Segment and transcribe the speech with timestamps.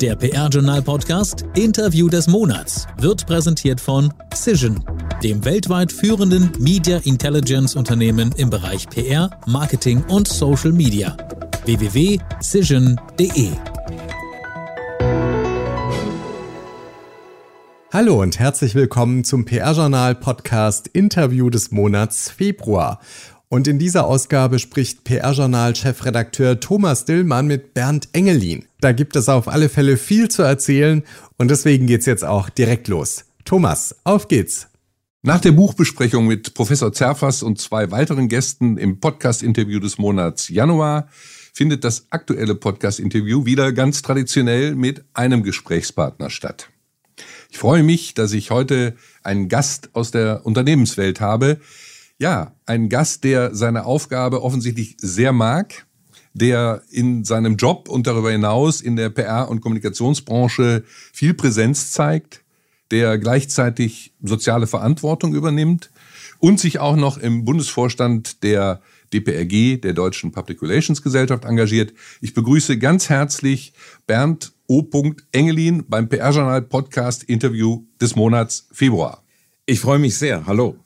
[0.00, 4.84] Der PR-Journal-Podcast Interview des Monats wird präsentiert von Cision,
[5.22, 11.16] dem weltweit führenden Media Intelligence Unternehmen im Bereich PR, Marketing und Social Media.
[11.64, 13.50] www.cision.de
[17.94, 22.98] Hallo und herzlich willkommen zum PR-Journal-Podcast Interview des Monats Februar.
[23.54, 28.64] Und in dieser Ausgabe spricht PR-Journal-Chefredakteur Thomas Dillmann mit Bernd Engelin.
[28.80, 31.04] Da gibt es auf alle Fälle viel zu erzählen
[31.36, 33.26] und deswegen geht's jetzt auch direkt los.
[33.44, 34.66] Thomas, auf geht's!
[35.22, 41.06] Nach der Buchbesprechung mit Professor Zerfas und zwei weiteren Gästen im Podcast-Interview des Monats Januar
[41.52, 46.70] findet das aktuelle Podcast-Interview wieder ganz traditionell mit einem Gesprächspartner statt.
[47.50, 51.60] Ich freue mich, dass ich heute einen Gast aus der Unternehmenswelt habe,
[52.18, 55.86] ja, ein Gast, der seine Aufgabe offensichtlich sehr mag,
[56.32, 62.42] der in seinem Job und darüber hinaus in der PR- und Kommunikationsbranche viel Präsenz zeigt,
[62.90, 65.90] der gleichzeitig soziale Verantwortung übernimmt
[66.38, 68.80] und sich auch noch im Bundesvorstand der
[69.12, 71.92] DPRG, der Deutschen Public Relations Gesellschaft, engagiert.
[72.20, 73.72] Ich begrüße ganz herzlich
[74.06, 74.82] Bernd O.
[75.32, 79.22] Engelin beim PR-Journal Podcast Interview des Monats Februar.
[79.66, 80.46] Ich freue mich sehr.
[80.46, 80.83] Hallo.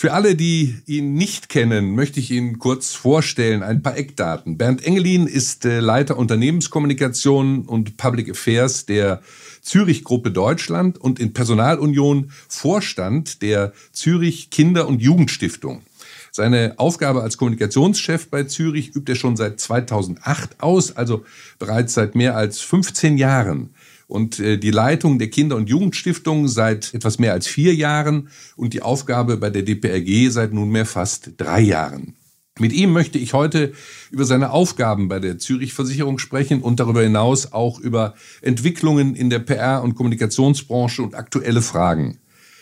[0.00, 3.64] Für alle, die ihn nicht kennen, möchte ich ihn kurz vorstellen.
[3.64, 4.56] Ein paar Eckdaten.
[4.56, 9.22] Bernd Engelin ist äh, Leiter Unternehmenskommunikation und Public Affairs der
[9.60, 15.82] Zürich Gruppe Deutschland und in Personalunion Vorstand der Zürich Kinder- und Jugendstiftung.
[16.30, 21.24] Seine Aufgabe als Kommunikationschef bei Zürich übt er schon seit 2008 aus, also
[21.58, 23.70] bereits seit mehr als 15 Jahren
[24.08, 28.74] und äh, die Leitung der Kinder- und Jugendstiftung seit etwas mehr als vier Jahren und
[28.74, 32.16] die Aufgabe bei der DPRG seit nunmehr fast drei Jahren.
[32.58, 33.72] Mit ihm möchte ich heute
[34.10, 39.30] über seine Aufgaben bei der Zürich Versicherung sprechen und darüber hinaus auch über Entwicklungen in
[39.30, 42.18] der PR- und Kommunikationsbranche und aktuelle Fragen.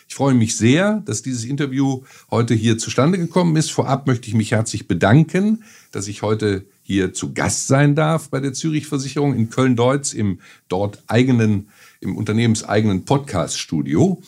[0.07, 3.71] Ich freue mich sehr, dass dieses Interview heute hier zustande gekommen ist.
[3.71, 8.39] Vorab möchte ich mich herzlich bedanken, dass ich heute hier zu Gast sein darf bei
[8.39, 10.39] der Zürich Versicherung in Köln-Deutz im
[10.69, 11.67] dort eigenen,
[11.99, 14.21] im unternehmenseigenen Podcast-Studio.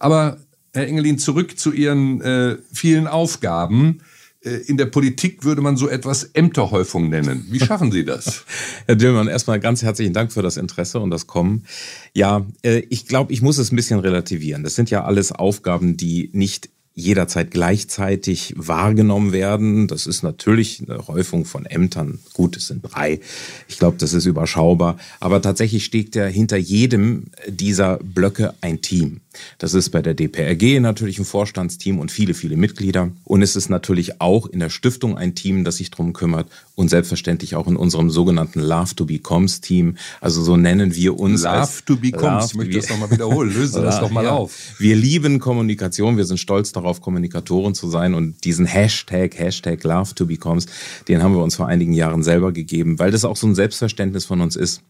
[0.00, 0.38] Aber
[0.72, 4.00] Herr Engelin, zurück zu Ihren äh, vielen Aufgaben.
[4.40, 7.46] Äh, in der Politik würde man so etwas Ämterhäufung nennen.
[7.50, 8.46] Wie schaffen Sie das?
[8.86, 11.66] Herr Dillmann, erstmal ganz herzlichen Dank für das Interesse und das Kommen.
[12.14, 14.64] Ja, äh, ich glaube, ich muss es ein bisschen relativieren.
[14.64, 19.88] Das sind ja alles Aufgaben, die nicht jederzeit gleichzeitig wahrgenommen werden.
[19.88, 22.18] Das ist natürlich eine Häufung von Ämtern.
[22.34, 23.20] Gut, es sind drei.
[23.68, 24.98] Ich glaube, das ist überschaubar.
[25.20, 29.20] Aber tatsächlich steht ja hinter jedem dieser Blöcke ein Team.
[29.58, 33.10] Das ist bei der DPRG natürlich ein Vorstandsteam und viele, viele Mitglieder.
[33.24, 36.88] Und es ist natürlich auch in der Stiftung ein Team, das sich darum kümmert und
[36.88, 39.96] selbstverständlich auch in unserem sogenannten Love to Becomes Team.
[40.20, 41.42] Also so nennen wir uns.
[41.42, 42.46] Love to Becomes.
[42.46, 43.52] Ich möchte das nochmal wiederholen.
[43.52, 44.32] Löse das doch mal ja.
[44.32, 44.52] auf.
[44.78, 46.16] Wir lieben Kommunikation.
[46.16, 50.66] Wir sind stolz darauf, Kommunikatoren zu sein und diesen Hashtag, Hashtag Love to Becomes,
[51.08, 54.24] den haben wir uns vor einigen Jahren selber gegeben, weil das auch so ein Selbstverständnis
[54.24, 54.82] von uns ist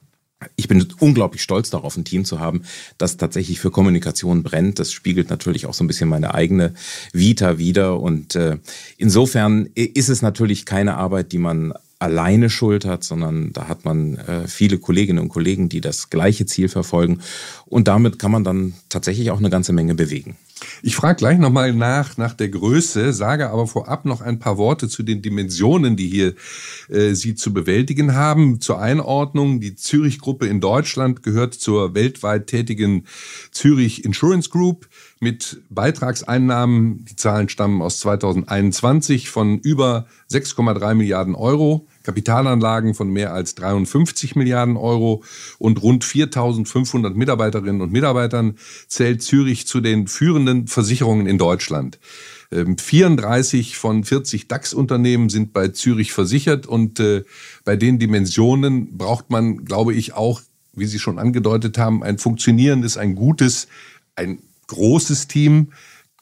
[0.57, 2.63] ich bin unglaublich stolz darauf, ein Team zu haben,
[2.99, 4.79] das tatsächlich für Kommunikation brennt.
[4.79, 6.75] Das spiegelt natürlich auch so ein bisschen meine eigene
[7.13, 8.01] Vita wider.
[8.01, 8.59] Und äh,
[8.97, 14.49] insofern ist es natürlich keine Arbeit, die man alleine schultert, sondern da hat man äh,
[14.49, 17.21] viele Kolleginnen und Kollegen, die das gleiche Ziel verfolgen.
[17.67, 20.37] Und damit kann man dann tatsächlich auch eine ganze Menge bewegen.
[20.83, 24.89] Ich frage gleich nochmal nach, nach der Größe, sage aber vorab noch ein paar Worte
[24.89, 26.35] zu den Dimensionen, die hier
[26.89, 28.61] äh, Sie zu bewältigen haben.
[28.61, 33.07] Zur Einordnung, die Zürich-Gruppe in Deutschland gehört zur weltweit tätigen
[33.51, 34.89] Zürich Insurance Group
[35.23, 41.87] mit Beitragseinnahmen, die Zahlen stammen aus 2021, von über 6,3 Milliarden Euro.
[42.03, 45.23] Kapitalanlagen von mehr als 53 Milliarden Euro
[45.59, 48.57] und rund 4.500 Mitarbeiterinnen und Mitarbeitern
[48.89, 52.01] zählt Zürich zu den führenden Versicherungen in Deutschland.
[52.51, 57.23] 34 ähm, von 40 DAX-Unternehmen sind bei Zürich versichert und äh,
[57.65, 60.41] bei den Dimensionen braucht man, glaube ich, auch,
[60.75, 63.69] wie Sie schon angedeutet haben, ein funktionierendes, ein gutes,
[64.17, 64.41] ein
[64.73, 65.69] großes Team.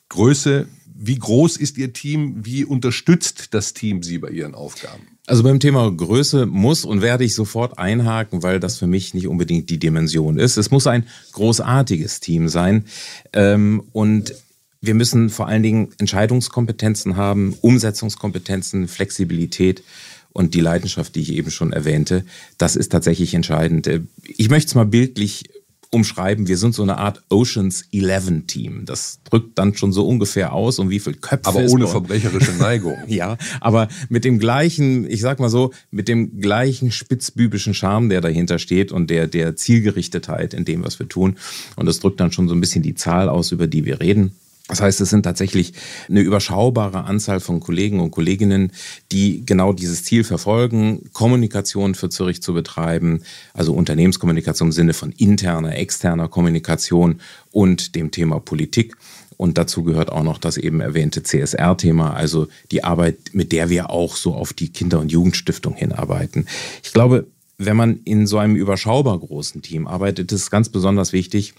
[0.08, 0.67] Größe,
[1.02, 2.44] wie groß ist Ihr Team?
[2.44, 5.02] Wie unterstützt das Team Sie bei Ihren Aufgaben?
[5.26, 9.29] Also beim Thema Größe muss und werde ich sofort einhaken, weil das für mich nicht
[9.29, 10.56] unbedingt die Dimension ist.
[10.56, 12.85] Es muss ein großartiges Team sein.
[13.32, 14.35] Ähm, und
[14.81, 19.85] wir müssen vor allen Dingen Entscheidungskompetenzen haben, Umsetzungskompetenzen, Flexibilität
[20.32, 22.25] und die Leidenschaft, die ich eben schon erwähnte.
[22.58, 23.88] Das ist tatsächlich entscheidend.
[24.25, 25.49] Ich möchte es mal bildlich
[25.91, 28.85] umschreiben, wir sind so eine Art Oceans 11 Team.
[28.85, 31.49] Das drückt dann schon so ungefähr aus, um wie viel Köpfe.
[31.49, 32.97] Aber ohne verbrecherische Neigung.
[33.09, 38.21] ja, aber mit dem gleichen, ich sag mal so, mit dem gleichen spitzbübischen Charme, der
[38.21, 41.37] dahinter steht und der, der Zielgerichtetheit in dem, was wir tun.
[41.77, 44.33] Und das drückt dann schon so ein bisschen die Zahl aus, über die wir reden.
[44.70, 45.72] Das heißt, es sind tatsächlich
[46.08, 48.72] eine überschaubare Anzahl von Kollegen und Kolleginnen,
[49.11, 53.22] die genau dieses Ziel verfolgen, Kommunikation für Zürich zu betreiben,
[53.52, 57.20] also Unternehmenskommunikation im Sinne von interner, externer Kommunikation
[57.50, 58.96] und dem Thema Politik.
[59.37, 63.90] Und dazu gehört auch noch das eben erwähnte CSR-Thema, also die Arbeit, mit der wir
[63.90, 66.46] auch so auf die Kinder- und Jugendstiftung hinarbeiten.
[66.84, 67.26] Ich glaube,
[67.58, 71.55] wenn man in so einem überschaubar großen Team arbeitet, ist es ganz besonders wichtig,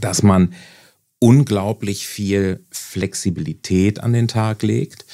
[0.00, 0.54] dass man
[1.22, 5.06] unglaublich viel Flexibilität an den Tag legt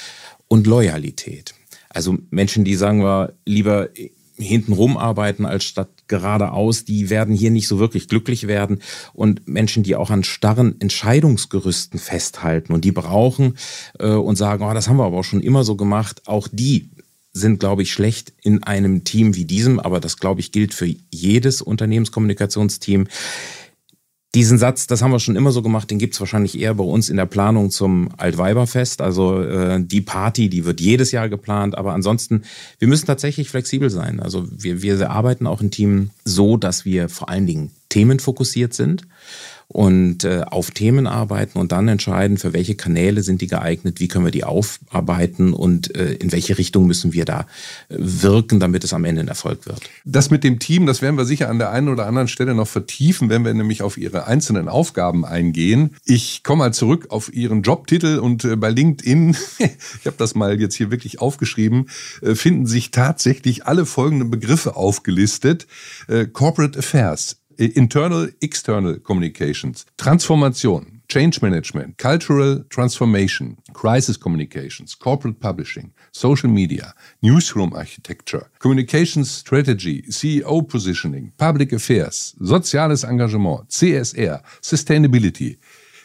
[0.49, 1.55] und Loyalität.
[1.91, 3.91] Also Menschen, die sagen wir lieber
[4.39, 8.79] hintenrum arbeiten als statt geradeaus, die werden hier nicht so wirklich glücklich werden.
[9.13, 13.59] Und Menschen, die auch an starren Entscheidungsgerüsten festhalten und die brauchen
[13.99, 16.89] äh, und sagen, oh, das haben wir aber auch schon immer so gemacht, auch die
[17.33, 20.93] sind, glaube ich, schlecht in einem Team wie diesem, aber das, glaube ich, gilt für
[21.11, 23.09] jedes Unternehmenskommunikationsteam.
[24.35, 27.09] Diesen Satz, das haben wir schon immer so gemacht, den gibt's wahrscheinlich eher bei uns
[27.09, 29.01] in der Planung zum Altweiberfest.
[29.01, 32.43] Also äh, die Party, die wird jedes Jahr geplant, aber ansonsten,
[32.79, 34.21] wir müssen tatsächlich flexibel sein.
[34.21, 39.07] Also wir, wir arbeiten auch im Team so, dass wir vor allen Dingen themenfokussiert sind
[39.69, 44.09] und äh, auf Themen arbeiten und dann entscheiden, für welche Kanäle sind die geeignet, wie
[44.09, 47.41] können wir die aufarbeiten und äh, in welche Richtung müssen wir da
[47.91, 49.83] äh, wirken, damit es am Ende ein Erfolg wird.
[50.07, 52.67] Das mit dem Team, das werden wir sicher an der einen oder anderen Stelle noch
[52.67, 55.97] vertiefen, wenn wir nämlich auf Ihre einzelnen Aufgaben eingehen.
[56.07, 60.59] Ich komme mal zurück auf Ihren Jobtitel und äh, bei LinkedIn, ich habe das mal
[60.59, 61.91] jetzt hier wirklich aufgeschrieben,
[62.23, 65.67] äh, finden sich tatsächlich alle folgenden Begriffe aufgelistet.
[66.09, 75.91] Äh, Corporate Affairs, Internal, External Communications, Transformation, Change Management, Cultural Transformation, Crisis Communications, Corporate Publishing,
[76.13, 85.57] Social Media, Newsroom Architecture, Communications Strategy, CEO Positioning, Public Affairs, Soziales Engagement, CSR, Sustainability,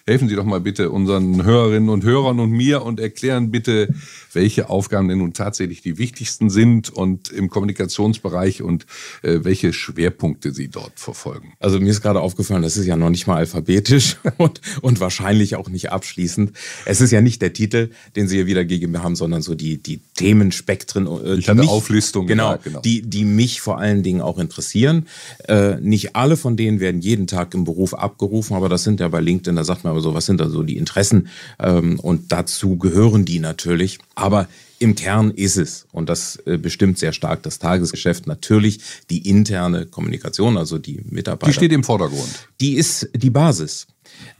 [0.05, 3.87] helfen Sie doch mal bitte unseren Hörerinnen und Hörern und mir und erklären bitte,
[4.33, 8.85] welche Aufgaben denn nun tatsächlich die wichtigsten sind und im Kommunikationsbereich und
[9.21, 11.53] äh, welche Schwerpunkte Sie dort verfolgen.
[11.59, 15.55] Also mir ist gerade aufgefallen, das ist ja noch nicht mal alphabetisch und, und wahrscheinlich
[15.55, 16.51] auch nicht abschließend.
[16.83, 20.01] Es ist ja nicht der Titel, den Sie hier wiedergegeben haben, sondern so die, die
[20.15, 21.07] Themenspektren.
[21.07, 22.27] Äh, ich hatte mich, Auflistung.
[22.27, 25.07] Genau, ja, genau, Die, die mich vor allen Dingen auch interessieren.
[25.47, 29.07] Äh, nicht alle von denen werden jeden Tag im Beruf abgerufen, aber das sind ja
[29.07, 31.29] bei LinkedIn, da sagt man aber so, was sind da so die Interessen?
[31.59, 33.99] Ähm, und dazu gehören die natürlich.
[34.15, 34.47] Aber
[34.79, 39.85] im Kern ist es, und das äh, bestimmt sehr stark das Tagesgeschäft, natürlich die interne
[39.85, 41.47] Kommunikation, also die Mitarbeiter.
[41.47, 42.49] Die steht im Vordergrund.
[42.59, 43.87] Die ist die Basis.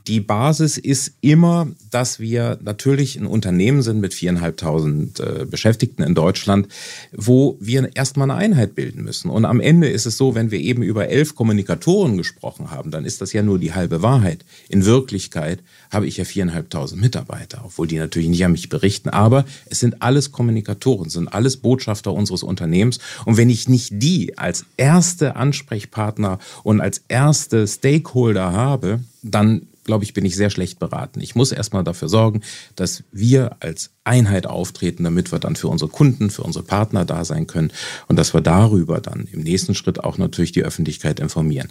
[0.06, 6.14] Die Basis ist immer, dass wir natürlich ein Unternehmen sind mit viereinhalbtausend äh, Beschäftigten in
[6.14, 6.68] Deutschland,
[7.12, 9.30] wo wir erstmal eine Einheit bilden müssen.
[9.30, 13.06] Und am Ende ist es so, wenn wir eben über elf Kommunikatoren gesprochen haben, dann
[13.06, 14.44] ist das ja nur die halbe Wahrheit.
[14.68, 19.08] In Wirklichkeit habe ich ja viereinhalbtausend Mitarbeiter, obwohl die natürlich nicht an mich berichten.
[19.08, 22.98] Aber es sind alles Kommunikatoren, sind alles Botschafter unseres Unternehmens.
[23.24, 30.04] Und wenn ich nicht die als erste Ansprechpartner und als erste Stakeholder habe, dann glaube
[30.04, 31.20] ich, bin ich sehr schlecht beraten.
[31.20, 32.42] Ich muss erstmal dafür sorgen,
[32.74, 37.24] dass wir als Einheit auftreten, damit wir dann für unsere Kunden, für unsere Partner da
[37.24, 37.70] sein können
[38.08, 41.68] und dass wir darüber dann im nächsten Schritt auch natürlich die Öffentlichkeit informieren.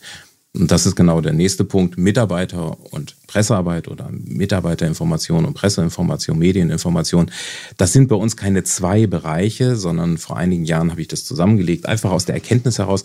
[0.56, 1.98] Und das ist genau der nächste Punkt.
[1.98, 7.32] Mitarbeiter und Pressearbeit oder Mitarbeiterinformation und Presseinformation, Medieninformation.
[7.78, 11.88] Das sind bei uns keine zwei Bereiche, sondern vor einigen Jahren habe ich das zusammengelegt,
[11.88, 13.04] einfach aus der Erkenntnis heraus,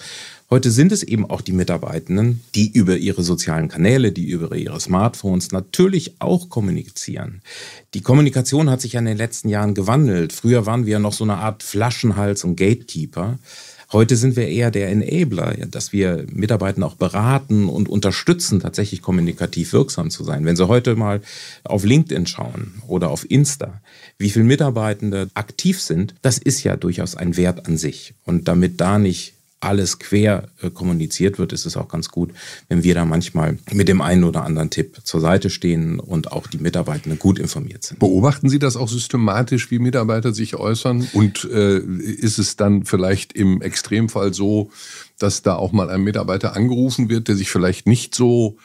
[0.50, 4.80] Heute sind es eben auch die Mitarbeitenden, die über ihre sozialen Kanäle, die über ihre
[4.80, 7.42] Smartphones natürlich auch kommunizieren.
[7.92, 10.32] Die Kommunikation hat sich ja in den letzten Jahren gewandelt.
[10.32, 13.38] Früher waren wir noch so eine Art Flaschenhals und Gatekeeper.
[13.90, 19.72] Heute sind wir eher der Enabler, dass wir Mitarbeiter auch beraten und unterstützen, tatsächlich kommunikativ
[19.72, 20.44] wirksam zu sein.
[20.44, 21.22] Wenn Sie heute mal
[21.64, 23.80] auf LinkedIn schauen oder auf Insta,
[24.18, 28.12] wie viele Mitarbeitende aktiv sind, das ist ja durchaus ein Wert an sich.
[28.26, 32.32] Und damit da nicht alles quer äh, kommuniziert wird, ist es auch ganz gut,
[32.68, 36.46] wenn wir da manchmal mit dem einen oder anderen Tipp zur Seite stehen und auch
[36.46, 37.98] die Mitarbeitenden gut informiert sind.
[37.98, 41.08] Beobachten Sie das auch systematisch, wie Mitarbeiter sich äußern?
[41.12, 44.70] Und äh, ist es dann vielleicht im Extremfall so,
[45.18, 48.56] dass da auch mal ein Mitarbeiter angerufen wird, der sich vielleicht nicht so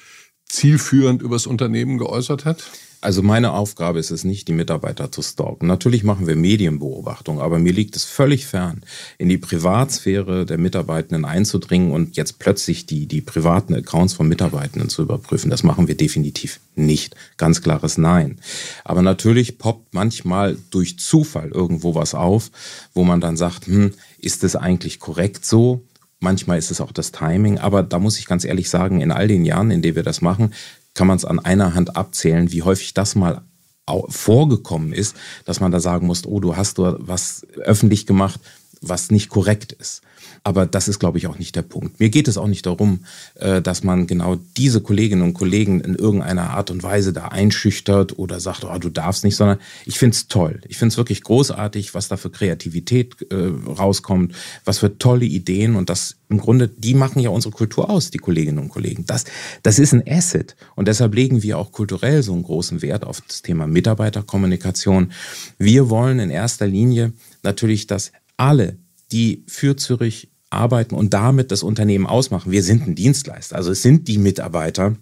[0.53, 2.63] zielführend übers Unternehmen geäußert hat?
[3.01, 5.67] Also meine Aufgabe ist es nicht, die Mitarbeiter zu stalken.
[5.67, 8.81] Natürlich machen wir Medienbeobachtung, aber mir liegt es völlig fern,
[9.17, 14.87] in die Privatsphäre der Mitarbeitenden einzudringen und jetzt plötzlich die, die privaten Accounts von Mitarbeitenden
[14.87, 15.51] zu überprüfen.
[15.51, 17.13] Das machen wir definitiv nicht.
[17.35, 18.39] Ganz klares Nein.
[18.85, 22.51] Aber natürlich poppt manchmal durch Zufall irgendwo was auf,
[22.93, 25.83] wo man dann sagt, hm, ist das eigentlich korrekt so?
[26.23, 29.27] Manchmal ist es auch das Timing, aber da muss ich ganz ehrlich sagen, in all
[29.27, 30.53] den Jahren, in denen wir das machen,
[30.93, 33.41] kann man es an einer Hand abzählen, wie häufig das mal
[34.07, 38.39] vorgekommen ist, dass man da sagen muss, oh, du hast du was öffentlich gemacht,
[38.89, 40.01] was nicht korrekt ist.
[40.43, 41.99] Aber das ist, glaube ich, auch nicht der Punkt.
[41.99, 45.95] Mir geht es auch nicht darum, äh, dass man genau diese Kolleginnen und Kollegen in
[45.95, 50.15] irgendeiner Art und Weise da einschüchtert oder sagt, oh, du darfst nicht, sondern ich finde
[50.15, 50.61] es toll.
[50.67, 54.33] Ich finde es wirklich großartig, was da für Kreativität äh, rauskommt,
[54.65, 58.17] was für tolle Ideen und das im Grunde, die machen ja unsere Kultur aus, die
[58.17, 59.05] Kolleginnen und Kollegen.
[59.05, 59.25] Das,
[59.61, 63.21] das ist ein Asset und deshalb legen wir auch kulturell so einen großen Wert auf
[63.21, 65.11] das Thema Mitarbeiterkommunikation.
[65.59, 67.13] Wir wollen in erster Linie
[67.43, 68.77] natürlich, dass alle,
[69.11, 72.51] die für Zürich arbeiten und damit das Unternehmen ausmachen.
[72.51, 73.55] Wir sind ein Dienstleister.
[73.55, 74.95] Also es sind die Mitarbeiter,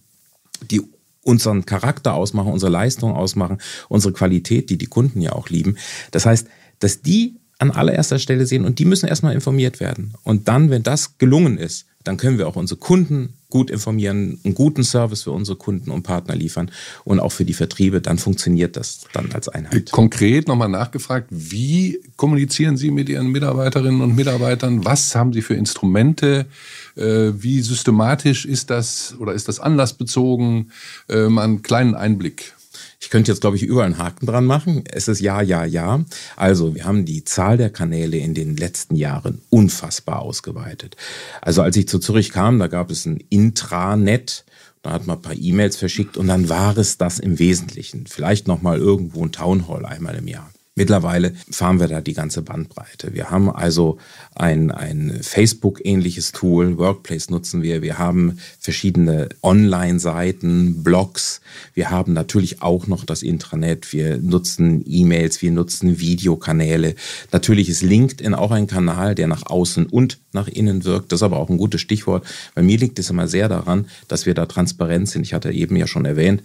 [0.69, 0.81] die
[1.23, 3.59] unseren Charakter ausmachen, unsere Leistung ausmachen,
[3.89, 5.77] unsere Qualität, die die Kunden ja auch lieben.
[6.11, 6.47] Das heißt,
[6.79, 10.15] dass die an allererster Stelle sehen und die müssen erstmal informiert werden.
[10.23, 14.55] Und dann, wenn das gelungen ist, dann können wir auch unsere Kunden gut informieren, einen
[14.55, 16.71] guten Service für unsere Kunden und Partner liefern
[17.03, 19.91] und auch für die Vertriebe, dann funktioniert das dann als Einheit.
[19.91, 24.83] Konkret nochmal nachgefragt, wie kommunizieren Sie mit Ihren Mitarbeiterinnen und Mitarbeitern?
[24.83, 26.47] Was haben Sie für Instrumente?
[26.95, 30.71] Äh, wie systematisch ist das oder ist das anlassbezogen?
[31.07, 32.55] Äh, mal einen kleinen Einblick.
[32.99, 34.83] Ich könnte jetzt, glaube ich, überall einen Haken dran machen.
[34.89, 36.03] Es ist ja, ja, ja.
[36.35, 40.95] Also, wir haben die Zahl der Kanäle in den letzten Jahren unfassbar ausgeweitet.
[41.41, 44.45] Also, als ich zu Zürich kam, da gab es ein Intranet.
[44.81, 48.07] Da hat man ein paar E-Mails verschickt und dann war es das im Wesentlichen.
[48.07, 50.49] Vielleicht nochmal irgendwo ein Townhall einmal im Jahr.
[50.73, 53.13] Mittlerweile fahren wir da die ganze Bandbreite.
[53.13, 53.97] Wir haben also
[54.35, 57.81] ein, ein Facebook-ähnliches Tool, Workplace nutzen wir.
[57.81, 61.41] Wir haben verschiedene Online-Seiten, Blogs.
[61.73, 63.91] Wir haben natürlich auch noch das Intranet.
[63.91, 66.95] Wir nutzen E-Mails, wir nutzen Videokanäle.
[67.33, 71.11] Natürlich ist LinkedIn auch ein Kanal, der nach außen und nach innen wirkt.
[71.11, 72.25] Das ist aber auch ein gutes Stichwort.
[72.55, 75.23] Bei mir liegt es immer sehr daran, dass wir da transparent sind.
[75.23, 76.43] Ich hatte eben ja schon erwähnt,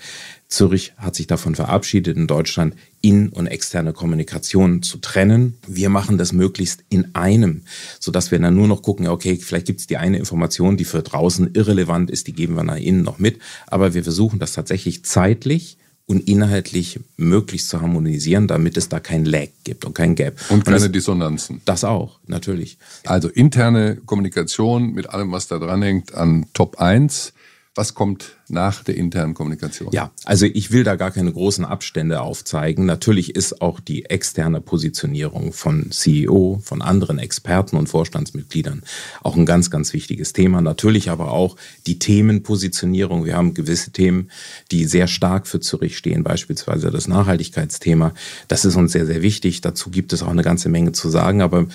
[0.49, 5.59] Zürich hat sich davon verabschiedet, in Deutschland in- und externe Kommunikation zu trennen.
[5.67, 7.63] Wir machen das möglichst in einem,
[7.99, 11.03] sodass wir dann nur noch gucken, okay, vielleicht gibt es die eine Information, die für
[11.03, 13.39] draußen irrelevant ist, die geben wir nach innen noch mit.
[13.67, 19.25] Aber wir versuchen das tatsächlich zeitlich und inhaltlich möglichst zu harmonisieren, damit es da kein
[19.25, 20.39] Lag gibt und kein Gap.
[20.51, 21.61] Und keine und das, Dissonanzen.
[21.65, 22.79] Das auch, natürlich.
[23.05, 27.33] Also interne Kommunikation mit allem, was da dran hängt, an Top 1.
[27.77, 29.91] Was kommt nach der internen Kommunikation?
[29.93, 32.87] Ja, also ich will da gar keine großen Abstände aufzeigen.
[32.87, 38.83] Natürlich ist auch die externe Positionierung von CEO, von anderen Experten und Vorstandsmitgliedern
[39.23, 40.63] auch ein ganz, ganz wichtiges Thema.
[40.63, 41.57] Natürlich aber auch
[41.87, 43.27] die Themenpositionierung.
[43.27, 44.31] Wir haben gewisse Themen,
[44.71, 48.15] die sehr stark für Zürich stehen, beispielsweise das Nachhaltigkeitsthema.
[48.49, 49.61] Das ist uns sehr, sehr wichtig.
[49.61, 51.43] Dazu gibt es auch eine ganze Menge zu sagen.
[51.43, 51.67] Aber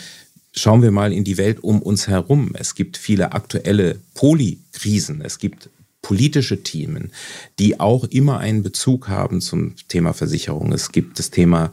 [0.53, 2.51] Schauen wir mal in die Welt um uns herum.
[2.55, 5.21] Es gibt viele aktuelle Polykrisen.
[5.21, 5.69] Es gibt
[6.01, 7.11] politische Themen,
[7.59, 10.71] die auch immer einen Bezug haben zum Thema Versicherung.
[10.71, 11.71] Es gibt das Thema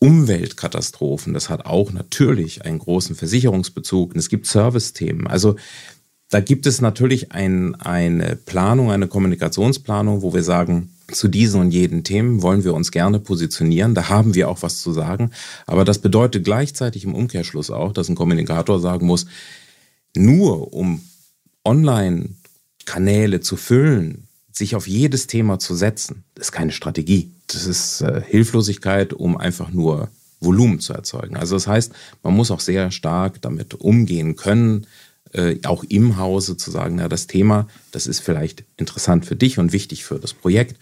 [0.00, 4.12] Umweltkatastrophen, das hat auch natürlich einen großen Versicherungsbezug.
[4.12, 5.26] Und es gibt Service-Themen.
[5.26, 5.56] Also
[6.30, 11.70] da gibt es natürlich ein, eine Planung, eine Kommunikationsplanung, wo wir sagen, zu diesen und
[11.72, 13.94] jeden Themen wollen wir uns gerne positionieren.
[13.94, 15.32] Da haben wir auch was zu sagen.
[15.66, 19.26] Aber das bedeutet gleichzeitig im Umkehrschluss auch, dass ein Kommunikator sagen muss,
[20.14, 21.02] nur um
[21.64, 22.30] online
[22.90, 27.30] Kanäle zu füllen, sich auf jedes Thema zu setzen, ist keine Strategie.
[27.46, 30.08] Das ist äh, Hilflosigkeit, um einfach nur
[30.40, 31.36] Volumen zu erzeugen.
[31.36, 31.92] Also das heißt,
[32.24, 34.88] man muss auch sehr stark damit umgehen können,
[35.32, 39.60] äh, auch im Hause zu sagen, na, das Thema, das ist vielleicht interessant für dich
[39.60, 40.76] und wichtig für das Projekt,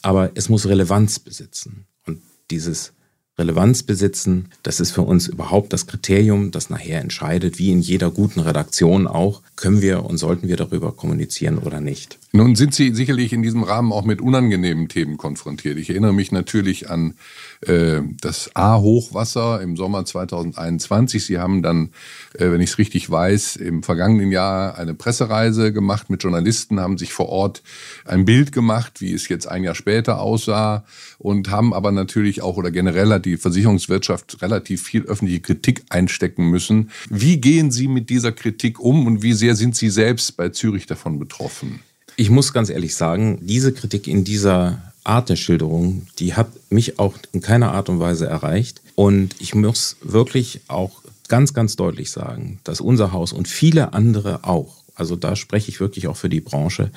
[0.00, 1.86] aber es muss Relevanz besitzen.
[2.06, 2.22] Und
[2.52, 2.92] dieses
[3.38, 4.48] Relevanz besitzen.
[4.62, 9.06] Das ist für uns überhaupt das Kriterium, das nachher entscheidet, wie in jeder guten Redaktion
[9.06, 12.18] auch, können wir und sollten wir darüber kommunizieren oder nicht.
[12.34, 15.76] Nun sind Sie sicherlich in diesem Rahmen auch mit unangenehmen Themen konfrontiert.
[15.78, 17.14] Ich erinnere mich natürlich an
[17.60, 21.26] äh, das A-Hochwasser im Sommer 2021.
[21.26, 21.90] Sie haben dann,
[22.34, 26.96] äh, wenn ich es richtig weiß, im vergangenen Jahr eine Pressereise gemacht mit Journalisten, haben
[26.96, 27.62] sich vor Ort
[28.06, 30.84] ein Bild gemacht, wie es jetzt ein Jahr später aussah
[31.18, 36.90] und haben aber natürlich auch oder generell die Versicherungswirtschaft relativ viel öffentliche Kritik einstecken müssen.
[37.08, 40.86] Wie gehen Sie mit dieser Kritik um und wie sehr sind Sie selbst bei Zürich
[40.86, 41.80] davon betroffen?
[42.16, 46.98] Ich muss ganz ehrlich sagen, diese Kritik in dieser Art der Schilderung, die hat mich
[46.98, 48.80] auch in keiner Art und Weise erreicht.
[48.94, 54.44] Und ich muss wirklich auch ganz, ganz deutlich sagen, dass unser Haus und viele andere
[54.44, 56.90] auch, also da spreche ich wirklich auch für die Branche,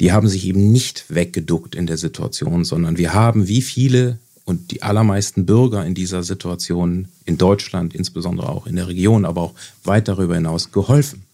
[0.00, 4.70] die haben sich eben nicht weggeduckt in der Situation, sondern wir haben wie viele und
[4.70, 9.54] die allermeisten Bürger in dieser Situation in Deutschland, insbesondere auch in der Region, aber auch
[9.84, 11.24] weit darüber hinaus geholfen.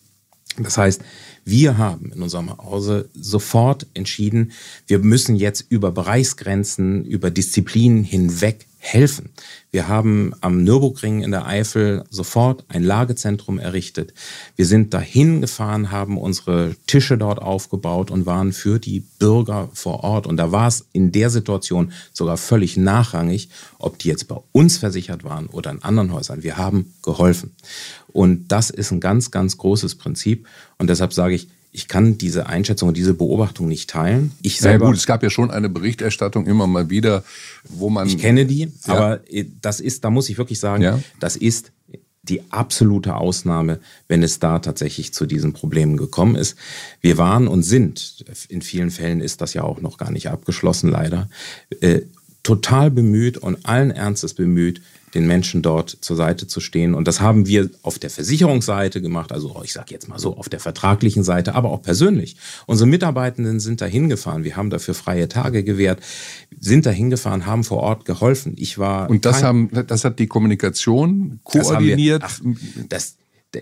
[0.58, 1.02] Das heißt,
[1.44, 4.52] wir haben in unserem Hause sofort entschieden,
[4.86, 9.28] wir müssen jetzt über Bereichsgrenzen, über Disziplinen hinweg helfen.
[9.70, 14.14] Wir haben am Nürburgring in der Eifel sofort ein Lagezentrum errichtet.
[14.56, 20.02] Wir sind dahin gefahren, haben unsere Tische dort aufgebaut und waren für die Bürger vor
[20.02, 20.26] Ort.
[20.26, 24.78] Und da war es in der Situation sogar völlig nachrangig, ob die jetzt bei uns
[24.78, 26.42] versichert waren oder in anderen Häusern.
[26.42, 27.54] Wir haben geholfen.
[28.08, 30.48] Und das ist ein ganz, ganz großes Prinzip.
[30.78, 34.32] Und deshalb sage ich, ich kann diese Einschätzung und diese Beobachtung nicht teilen.
[34.42, 37.22] Ich selber, ja gut, es gab ja schon eine Berichterstattung immer mal wieder,
[37.64, 38.08] wo man.
[38.08, 38.94] Ich kenne die, ja.
[38.94, 39.20] aber
[39.62, 41.00] das ist, da muss ich wirklich sagen, ja.
[41.20, 41.72] das ist
[42.22, 46.56] die absolute Ausnahme, wenn es da tatsächlich zu diesen Problemen gekommen ist.
[47.00, 50.90] Wir waren und sind, in vielen Fällen ist das ja auch noch gar nicht abgeschlossen,
[50.90, 51.28] leider,
[51.80, 52.02] äh,
[52.42, 54.82] total bemüht und allen Ernstes bemüht,
[55.14, 56.94] den Menschen dort zur Seite zu stehen.
[56.94, 60.48] Und das haben wir auf der Versicherungsseite gemacht, also ich sage jetzt mal so, auf
[60.48, 62.36] der vertraglichen Seite, aber auch persönlich.
[62.66, 64.44] Unsere Mitarbeitenden sind da hingefahren.
[64.44, 66.00] Wir haben dafür freie Tage gewährt,
[66.58, 68.54] sind da hingefahren, haben vor Ort geholfen.
[68.56, 69.10] Ich war.
[69.10, 72.22] Und das, haben, das hat die Kommunikation koordiniert?
[72.22, 73.16] Das, wir, ach, das,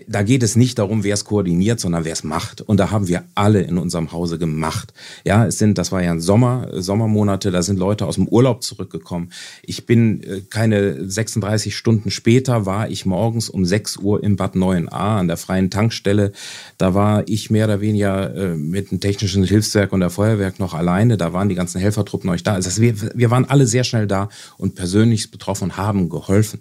[0.07, 2.61] da geht es nicht darum, wer es koordiniert, sondern wer es macht.
[2.61, 4.93] Und da haben wir alle in unserem Hause gemacht.
[5.25, 8.63] Ja, es sind, das war ja ein Sommer, Sommermonate, da sind Leute aus dem Urlaub
[8.63, 9.31] zurückgekommen.
[9.63, 14.55] Ich bin äh, keine 36 Stunden später, war ich morgens um 6 Uhr im Bad
[14.55, 16.33] 9a an der freien Tankstelle.
[16.77, 20.75] Da war ich mehr oder weniger äh, mit dem technischen Hilfswerk und der Feuerwerk noch
[20.75, 21.17] alleine.
[21.17, 22.53] Da waren die ganzen Helfertruppen euch da.
[22.53, 26.59] Also wir, wir waren alle sehr schnell da und persönlich betroffen und haben geholfen.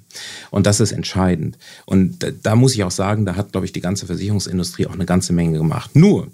[0.51, 1.59] Und das ist entscheidend.
[1.85, 4.95] Und da muss ich auch sagen, sagen, da hat, glaube ich, die ganze Versicherungsindustrie auch
[4.95, 5.95] eine ganze Menge gemacht.
[5.95, 6.29] Nur,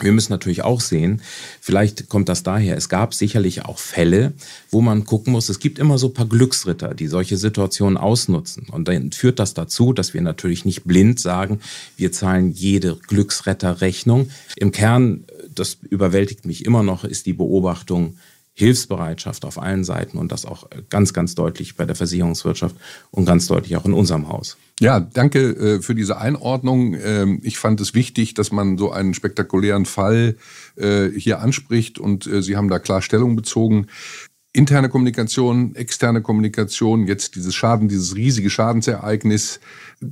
[0.00, 1.22] wir müssen natürlich auch sehen,
[1.60, 4.32] vielleicht kommt das daher, es gab sicherlich auch Fälle,
[4.70, 8.66] wo man gucken muss, es gibt immer so ein paar Glücksritter, die solche Situationen ausnutzen.
[8.70, 11.60] Und dann führt das dazu, dass wir natürlich nicht blind sagen,
[11.96, 14.30] wir zahlen jede Glücksretterrechnung.
[14.56, 18.18] Im Kern, das überwältigt mich immer noch, ist die Beobachtung,
[18.58, 22.74] Hilfsbereitschaft auf allen Seiten und das auch ganz, ganz deutlich bei der Versicherungswirtschaft
[23.12, 24.56] und ganz deutlich auch in unserem Haus.
[24.80, 26.94] Ja, danke äh, für diese Einordnung.
[26.94, 30.36] Ähm, ich fand es wichtig, dass man so einen spektakulären Fall
[30.76, 33.86] äh, hier anspricht und äh, Sie haben da klar Stellung bezogen
[34.52, 39.60] interne Kommunikation, externe Kommunikation, jetzt dieses Schaden, dieses riesige Schadensereignis.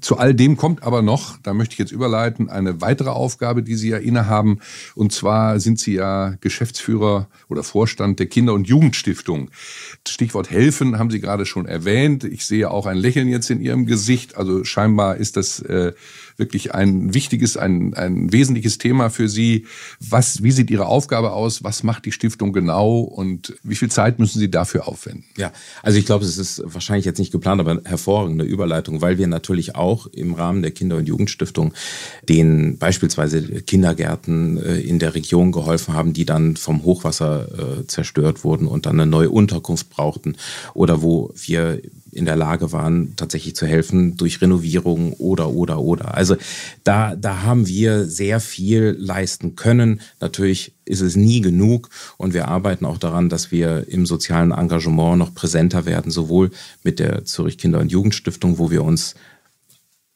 [0.00, 3.76] Zu all dem kommt aber noch, da möchte ich jetzt überleiten, eine weitere Aufgabe, die
[3.76, 4.58] Sie ja innehaben.
[4.94, 9.50] Und zwar sind Sie ja Geschäftsführer oder Vorstand der Kinder- und Jugendstiftung.
[10.06, 12.24] Stichwort helfen haben Sie gerade schon erwähnt.
[12.24, 14.36] Ich sehe auch ein Lächeln jetzt in Ihrem Gesicht.
[14.36, 15.92] Also scheinbar ist das äh,
[16.36, 19.66] wirklich ein wichtiges, ein, ein wesentliches Thema für Sie.
[20.00, 21.64] Was, wie sieht Ihre Aufgabe aus?
[21.64, 23.00] Was macht die Stiftung genau?
[23.00, 25.24] Und wie viel Zeit müssen Sie dafür aufwenden?
[25.36, 29.26] Ja, also ich glaube, es ist wahrscheinlich jetzt nicht geplant, aber hervorragende Überleitung, weil wir
[29.26, 31.72] natürlich auch im Rahmen der Kinder- und Jugendstiftung
[32.28, 38.44] den beispielsweise Kindergärten äh, in der Region geholfen haben, die dann vom Hochwasser äh, zerstört
[38.44, 40.36] wurden und dann eine neue Unterkunft brauchten
[40.74, 41.80] oder wo wir
[42.16, 46.14] in der Lage waren, tatsächlich zu helfen durch Renovierung oder, oder, oder.
[46.14, 46.36] Also
[46.82, 50.00] da, da haben wir sehr viel leisten können.
[50.20, 55.18] Natürlich ist es nie genug und wir arbeiten auch daran, dass wir im sozialen Engagement
[55.18, 56.50] noch präsenter werden, sowohl
[56.82, 59.14] mit der Zürich Kinder- und Jugendstiftung, wo wir uns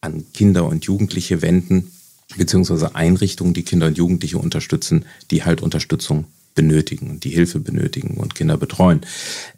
[0.01, 1.93] an Kinder und Jugendliche wenden,
[2.37, 8.17] beziehungsweise Einrichtungen, die Kinder und Jugendliche unterstützen, die halt Unterstützung benötigen und die Hilfe benötigen
[8.17, 9.01] und Kinder betreuen.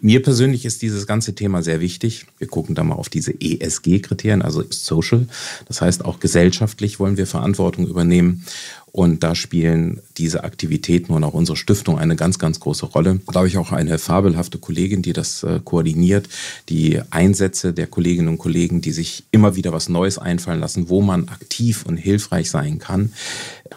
[0.01, 2.27] Mir persönlich ist dieses ganze Thema sehr wichtig.
[2.39, 5.27] Wir gucken da mal auf diese ESG-Kriterien, also Social.
[5.67, 8.45] Das heißt, auch gesellschaftlich wollen wir Verantwortung übernehmen.
[8.93, 13.21] Und da spielen diese Aktivitäten und auch unsere Stiftung eine ganz, ganz große Rolle.
[13.27, 16.29] Da habe ich auch eine fabelhafte Kollegin, die das äh, koordiniert.
[16.69, 21.01] Die Einsätze der Kolleginnen und Kollegen, die sich immer wieder was Neues einfallen lassen, wo
[21.01, 23.15] man aktiv und hilfreich sein kann.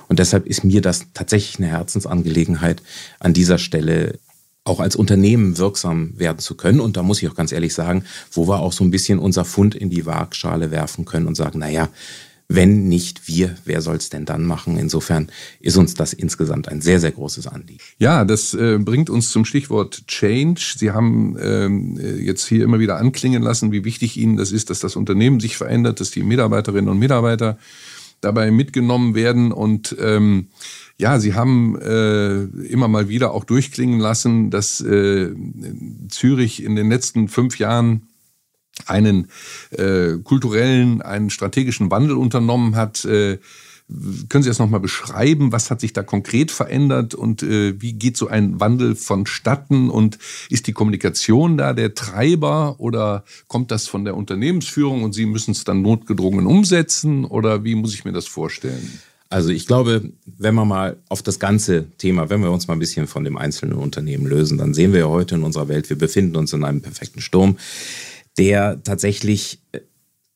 [0.10, 2.84] Und deshalb ist mir das tatsächlich eine Herzensangelegenheit,
[3.20, 4.20] an dieser Stelle
[4.66, 6.82] auch als Unternehmen wirksam werden zu können.
[6.82, 9.46] Und da muss ich auch ganz ehrlich sagen, wo wir auch so ein bisschen unser
[9.46, 11.88] Fund in die Waagschale werfen können und sagen, naja,
[12.48, 14.78] wenn nicht wir, wer soll es denn dann machen?
[14.78, 15.30] Insofern
[15.60, 17.80] ist uns das insgesamt ein sehr, sehr großes Anliegen.
[17.98, 20.76] Ja, das äh, bringt uns zum Stichwort Change.
[20.78, 24.70] Sie haben ähm, äh, jetzt hier immer wieder anklingen lassen, wie wichtig Ihnen das ist,
[24.70, 27.58] dass das Unternehmen sich verändert, dass die Mitarbeiterinnen und Mitarbeiter
[28.22, 29.52] dabei mitgenommen werden.
[29.52, 30.48] Und ähm,
[30.98, 35.32] Ja, Sie haben äh, immer mal wieder auch durchklingen lassen, dass äh,
[36.10, 38.04] Zürich in den letzten fünf Jahren
[38.86, 39.30] einen
[39.72, 43.06] äh, kulturellen, einen strategischen Wandel unternommen hat.
[43.06, 43.40] Äh,
[44.30, 45.52] können Sie das nochmal beschreiben?
[45.52, 49.92] Was hat sich da konkret verändert und äh, wie geht so ein Wandel vonstatten?
[49.92, 50.18] Und
[50.50, 55.52] ist die Kommunikation da der Treiber oder kommt das von der Unternehmensführung und Sie müssen
[55.52, 57.26] es dann notgedrungen umsetzen?
[57.26, 59.00] Oder wie muss ich mir das vorstellen?
[59.30, 62.80] Also ich glaube, wenn wir mal auf das ganze Thema, wenn wir uns mal ein
[62.80, 65.98] bisschen von dem einzelnen Unternehmen lösen, dann sehen wir ja heute in unserer Welt, wir
[65.98, 67.58] befinden uns in einem perfekten Sturm,
[68.38, 69.80] der tatsächlich äh,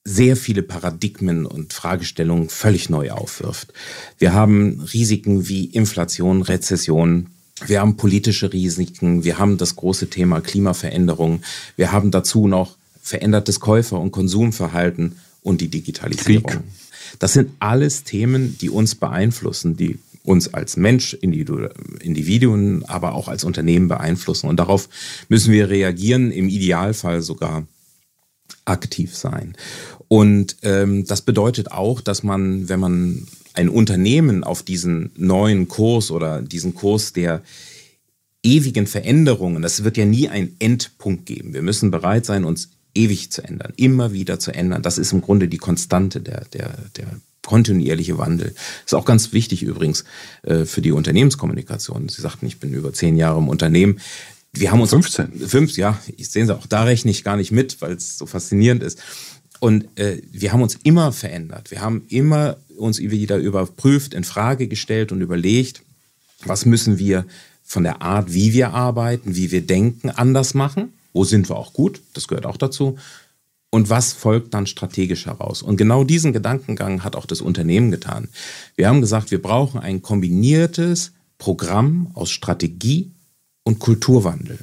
[0.05, 3.73] sehr viele Paradigmen und Fragestellungen völlig neu aufwirft.
[4.17, 7.27] Wir haben Risiken wie Inflation, Rezession,
[7.67, 11.41] wir haben politische Risiken, wir haben das große Thema Klimaveränderung,
[11.75, 16.43] wir haben dazu noch verändertes Käufer- und Konsumverhalten und die Digitalisierung.
[16.43, 16.61] Krieg.
[17.19, 23.43] Das sind alles Themen, die uns beeinflussen, die uns als Mensch, Individuen, aber auch als
[23.43, 24.47] Unternehmen beeinflussen.
[24.47, 24.89] Und darauf
[25.27, 27.65] müssen wir reagieren, im Idealfall sogar
[28.69, 29.55] aktiv sein.
[30.07, 36.11] Und ähm, das bedeutet auch, dass man, wenn man ein Unternehmen auf diesen neuen Kurs
[36.11, 37.41] oder diesen Kurs der
[38.43, 41.53] ewigen Veränderungen, das wird ja nie einen Endpunkt geben.
[41.53, 44.81] Wir müssen bereit sein, uns ewig zu ändern, immer wieder zu ändern.
[44.81, 47.07] Das ist im Grunde die Konstante, der, der, der
[47.45, 48.53] kontinuierliche Wandel.
[48.85, 50.05] Ist auch ganz wichtig übrigens
[50.43, 52.09] äh, für die Unternehmenskommunikation.
[52.09, 53.99] Sie sagten, ich bin über zehn Jahre im Unternehmen.
[54.53, 55.47] Wir haben uns 15.
[55.47, 58.25] Fünf, ja, ich sehe Sie auch, da rechne ich gar nicht mit, weil es so
[58.25, 58.99] faszinierend ist.
[59.59, 61.71] Und äh, wir haben uns immer verändert.
[61.71, 65.83] Wir haben immer uns wieder überprüft, in Frage gestellt und überlegt,
[66.45, 67.25] was müssen wir
[67.63, 70.93] von der Art, wie wir arbeiten, wie wir denken, anders machen.
[71.13, 72.01] Wo sind wir auch gut?
[72.13, 72.97] Das gehört auch dazu.
[73.69, 75.61] Und was folgt dann strategisch heraus?
[75.61, 78.29] Und genau diesen Gedankengang hat auch das Unternehmen getan.
[78.75, 83.11] Wir haben gesagt, wir brauchen ein kombiniertes Programm aus Strategie
[83.69, 84.57] und Kulturwandel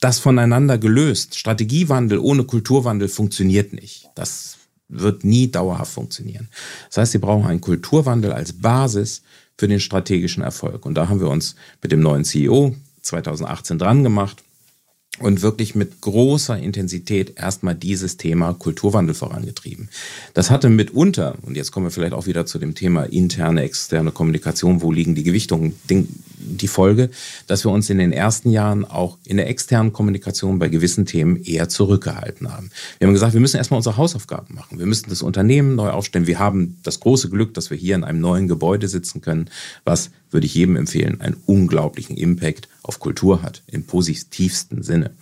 [0.00, 1.38] das voneinander gelöst.
[1.38, 4.08] Strategiewandel ohne Kulturwandel funktioniert nicht.
[4.14, 4.56] Das
[4.88, 6.48] wird nie dauerhaft funktionieren.
[6.88, 9.22] Das heißt, Sie brauchen einen Kulturwandel als Basis
[9.58, 10.86] für den strategischen Erfolg.
[10.86, 14.42] Und da haben wir uns mit dem neuen CEO 2018 dran gemacht
[15.18, 19.88] und wirklich mit großer Intensität erstmal dieses Thema Kulturwandel vorangetrieben.
[20.34, 24.10] Das hatte mitunter, und jetzt kommen wir vielleicht auch wieder zu dem Thema interne, externe
[24.12, 25.74] Kommunikation, wo liegen die Gewichtungen,
[26.38, 27.10] die Folge,
[27.46, 31.42] dass wir uns in den ersten Jahren auch in der externen Kommunikation bei gewissen Themen
[31.42, 32.70] eher zurückgehalten haben.
[32.98, 34.78] Wir haben gesagt, wir müssen erstmal unsere Hausaufgaben machen.
[34.78, 36.26] Wir müssen das Unternehmen neu aufstellen.
[36.26, 39.50] Wir haben das große Glück, dass wir hier in einem neuen Gebäude sitzen können,
[39.84, 45.12] was würde ich jedem empfehlen, einen unglaublichen Impact auf Kultur hat, im positivsten Sinne.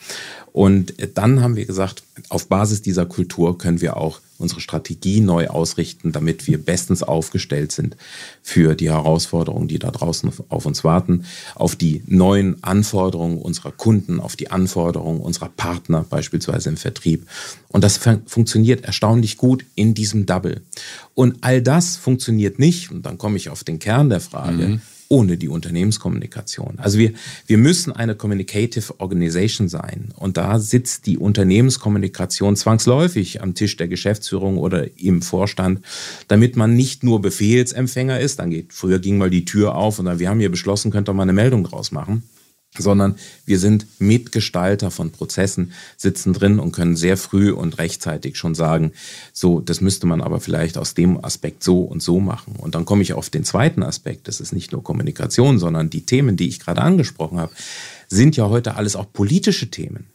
[0.51, 5.47] Und dann haben wir gesagt, auf Basis dieser Kultur können wir auch unsere Strategie neu
[5.47, 7.97] ausrichten, damit wir bestens aufgestellt sind
[8.43, 14.19] für die Herausforderungen, die da draußen auf uns warten, auf die neuen Anforderungen unserer Kunden,
[14.19, 17.27] auf die Anforderungen unserer Partner, beispielsweise im Vertrieb.
[17.69, 20.61] Und das funktioniert erstaunlich gut in diesem Double.
[21.15, 24.81] Und all das funktioniert nicht, und dann komme ich auf den Kern der Frage, mhm
[25.09, 26.79] ohne die Unternehmenskommunikation.
[26.79, 27.13] Also wir,
[27.47, 30.13] wir müssen eine Communicative Organization sein.
[30.17, 35.81] Und da sitzt die Unternehmenskommunikation zwangsläufig am Tisch der Geschäftsführung oder im Vorstand,
[36.29, 38.39] damit man nicht nur Befehlsempfänger ist.
[38.39, 41.09] Dann geht, früher ging mal die Tür auf und dann, wir haben hier beschlossen, könnt
[41.09, 42.23] ihr mal eine Meldung draus machen
[42.79, 48.55] sondern wir sind Mitgestalter von Prozessen, sitzen drin und können sehr früh und rechtzeitig schon
[48.55, 48.93] sagen,
[49.33, 52.57] so, das müsste man aber vielleicht aus dem Aspekt so und so machen.
[52.57, 56.07] Und dann komme ich auf den zweiten Aspekt, das ist nicht nur Kommunikation, sondern die
[56.07, 57.53] Themen, die ich gerade angesprochen habe,
[58.09, 60.07] sind ja heute alles auch politische Themen.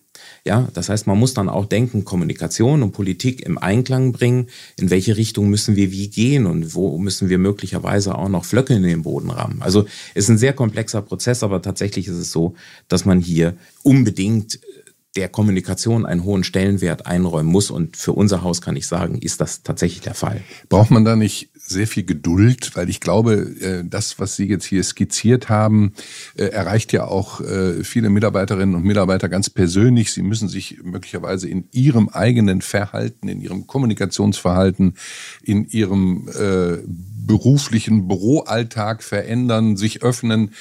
[0.46, 4.48] Ja, das heißt, man muss dann auch denken, Kommunikation und Politik im Einklang bringen.
[4.78, 8.74] In welche Richtung müssen wir wie gehen und wo müssen wir möglicherweise auch noch Flöcke
[8.74, 9.62] in den Boden rammen?
[9.62, 12.56] Also ist ein sehr komplexer Prozess, aber tatsächlich ist es so,
[12.88, 14.60] dass man hier unbedingt
[15.16, 17.72] der Kommunikation einen hohen Stellenwert einräumen muss.
[17.72, 20.42] Und für unser Haus kann ich sagen, ist das tatsächlich der Fall.
[20.70, 24.66] Braucht man da nicht sehr viel Geduld, weil ich glaube, äh, das, was Sie jetzt
[24.66, 25.94] hier skizziert haben,
[26.36, 30.12] äh, erreicht ja auch äh, viele Mitarbeiterinnen und Mitarbeiter ganz persönlich.
[30.12, 34.96] Sie müssen sich möglicherweise in ihrem eigenen Verhalten, in ihrem Kommunikationsverhalten,
[35.44, 36.30] in ihrem
[37.30, 40.52] beruflichen Büroalltag verändern, sich öffnen.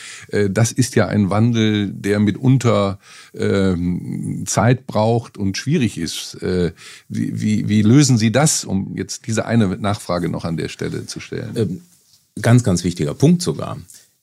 [0.51, 2.99] Das ist ja ein Wandel, der mitunter
[3.35, 6.37] ähm, Zeit braucht und schwierig ist.
[7.09, 11.07] Wie, wie, wie lösen Sie das, um jetzt diese eine Nachfrage noch an der Stelle
[11.07, 11.53] zu stellen.
[11.57, 11.81] Ähm,
[12.43, 13.79] ganz, ganz wichtiger Punkt sogar.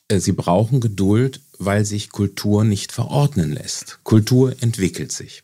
[0.07, 3.99] Äh, sie brauchen Geduld, weil sich Kultur nicht verordnen lässt.
[4.03, 5.43] Kultur entwickelt sich.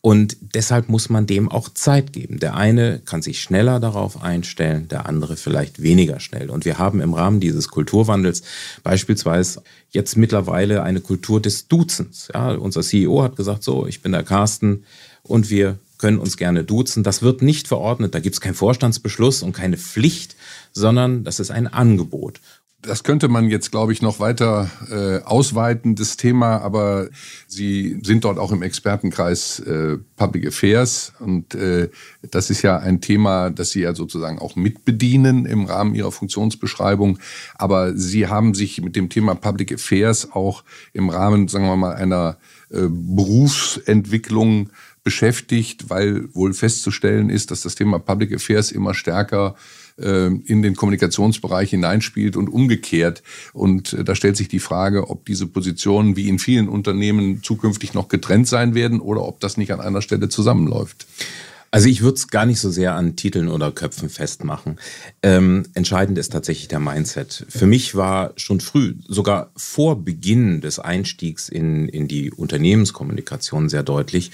[0.00, 2.40] Und deshalb muss man dem auch Zeit geben.
[2.40, 6.50] Der eine kann sich schneller darauf einstellen, der andere vielleicht weniger schnell.
[6.50, 8.42] Und wir haben im Rahmen dieses Kulturwandels
[8.82, 12.28] beispielsweise jetzt mittlerweile eine Kultur des Duzens.
[12.34, 14.84] Ja, unser CEO hat gesagt, so, ich bin der Carsten
[15.22, 17.04] und wir können uns gerne duzen.
[17.04, 20.34] Das wird nicht verordnet, da gibt es keinen Vorstandsbeschluss und keine Pflicht,
[20.72, 22.40] sondern das ist ein Angebot
[22.82, 27.08] das könnte man jetzt, glaube ich, noch weiter äh, ausweiten, das Thema, aber
[27.46, 31.90] Sie sind dort auch im Expertenkreis äh, Public Affairs und äh,
[32.28, 37.20] das ist ja ein Thema, das Sie ja sozusagen auch mitbedienen im Rahmen Ihrer Funktionsbeschreibung.
[37.54, 41.94] Aber Sie haben sich mit dem Thema Public Affairs auch im Rahmen, sagen wir mal,
[41.94, 42.36] einer
[42.70, 44.70] äh, Berufsentwicklung
[45.04, 50.76] beschäftigt, weil wohl festzustellen ist, dass das Thema Public Affairs immer stärker äh, in den
[50.76, 53.22] Kommunikationsbereich hineinspielt und umgekehrt.
[53.52, 57.94] Und äh, da stellt sich die Frage, ob diese Positionen wie in vielen Unternehmen zukünftig
[57.94, 61.06] noch getrennt sein werden oder ob das nicht an einer Stelle zusammenläuft.
[61.74, 64.78] Also ich würde es gar nicht so sehr an Titeln oder Köpfen festmachen.
[65.22, 67.46] Ähm, entscheidend ist tatsächlich der Mindset.
[67.48, 73.82] Für mich war schon früh, sogar vor Beginn des Einstiegs in, in die Unternehmenskommunikation sehr
[73.82, 74.32] deutlich,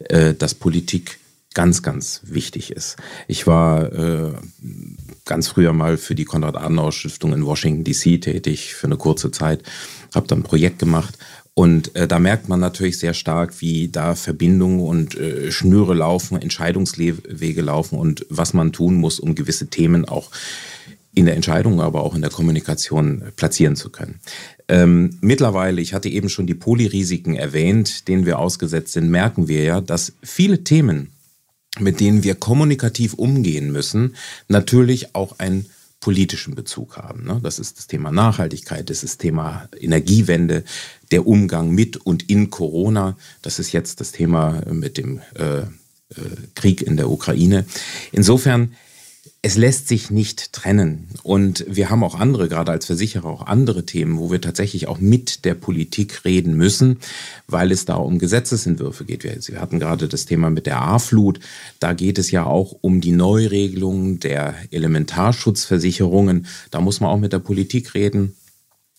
[0.00, 1.19] äh, dass Politik
[1.54, 2.96] ganz, ganz wichtig ist.
[3.26, 4.32] Ich war äh,
[5.24, 8.18] ganz früher mal für die Konrad-Adenauer-Stiftung in Washington, D.C.
[8.18, 9.62] tätig für eine kurze Zeit,
[10.14, 11.18] habe dann ein Projekt gemacht
[11.54, 16.40] und äh, da merkt man natürlich sehr stark, wie da Verbindungen und äh, Schnüre laufen,
[16.40, 20.30] Entscheidungswege laufen und was man tun muss, um gewisse Themen auch
[21.12, 24.20] in der Entscheidung, aber auch in der Kommunikation platzieren zu können.
[24.68, 29.64] Ähm, mittlerweile, ich hatte eben schon die Polyrisiken erwähnt, denen wir ausgesetzt sind, merken wir
[29.64, 31.10] ja, dass viele Themen,
[31.78, 34.16] mit denen wir kommunikativ umgehen müssen,
[34.48, 35.66] natürlich auch einen
[36.00, 37.24] politischen Bezug haben.
[37.24, 37.40] Ne?
[37.42, 40.64] Das ist das Thema Nachhaltigkeit, das ist das Thema Energiewende,
[41.10, 43.16] der Umgang mit und in Corona.
[43.42, 45.66] Das ist jetzt das Thema mit dem äh, äh
[46.54, 47.66] Krieg in der Ukraine.
[48.12, 48.74] Insofern
[49.42, 51.08] es lässt sich nicht trennen.
[51.22, 54.98] Und wir haben auch andere, gerade als Versicherer, auch andere Themen, wo wir tatsächlich auch
[54.98, 56.98] mit der Politik reden müssen,
[57.46, 59.24] weil es da um Gesetzesentwürfe geht.
[59.24, 61.40] Wir, hatten gerade das Thema mit der A-Flut.
[61.78, 66.46] Da geht es ja auch um die Neuregelung der Elementarschutzversicherungen.
[66.70, 68.36] Da muss man auch mit der Politik reden.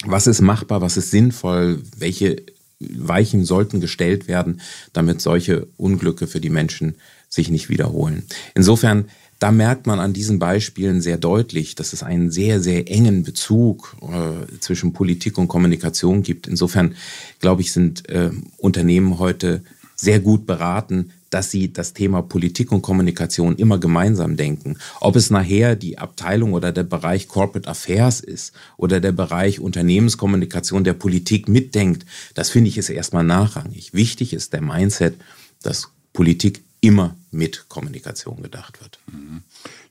[0.06, 0.82] Was ist machbar?
[0.82, 1.84] Was ist sinnvoll?
[1.96, 2.42] Welche
[2.80, 6.96] Weichen sollten gestellt werden, damit solche Unglücke für die Menschen
[7.30, 8.24] sich nicht wiederholen?
[8.56, 9.06] Insofern
[9.42, 13.98] da merkt man an diesen Beispielen sehr deutlich, dass es einen sehr, sehr engen Bezug
[14.04, 16.48] äh, zwischen Politik und Kommunikation gibt.
[16.48, 16.94] Insofern,
[17.40, 19.64] glaube ich, sind äh, Unternehmen heute
[19.96, 24.78] sehr gut beraten, dass sie das Thema Politik und Kommunikation immer gemeinsam denken.
[25.00, 30.84] Ob es nachher die Abteilung oder der Bereich Corporate Affairs ist oder der Bereich Unternehmenskommunikation
[30.84, 33.92] der Politik mitdenkt, das finde ich ist erstmal nachrangig.
[33.92, 35.16] Wichtig ist der Mindset,
[35.64, 39.00] dass Politik immer mit Kommunikation gedacht wird.
[39.12, 39.42] Mhm.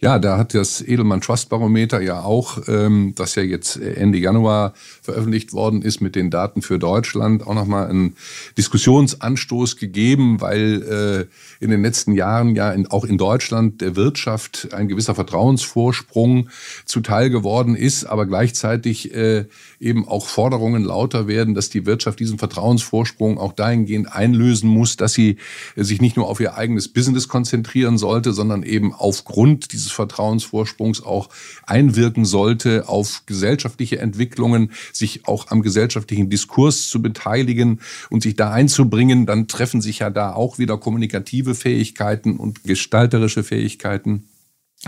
[0.03, 4.75] Ja, da hat das Edelmann Trust Barometer ja auch, ähm, das ja jetzt Ende Januar
[5.03, 8.17] veröffentlicht worden ist mit den Daten für Deutschland, auch nochmal einen
[8.57, 11.29] Diskussionsanstoß gegeben, weil
[11.61, 16.49] äh, in den letzten Jahren ja auch in Deutschland der Wirtschaft ein gewisser Vertrauensvorsprung
[16.85, 19.47] zuteil geworden ist, aber gleichzeitig äh,
[19.81, 25.15] eben auch Forderungen lauter werden, dass die Wirtschaft diesen Vertrauensvorsprung auch dahingehend einlösen muss, dass
[25.15, 25.37] sie
[25.77, 31.03] äh, sich nicht nur auf ihr eigenes Business konzentrieren sollte, sondern eben aufgrund dieses Vertrauensvorsprungs
[31.03, 31.31] auch
[31.67, 38.51] einwirken sollte auf gesellschaftliche Entwicklungen, sich auch am gesellschaftlichen Diskurs zu beteiligen und sich da
[38.51, 44.25] einzubringen, dann treffen sich ja da auch wieder kommunikative Fähigkeiten und gestalterische Fähigkeiten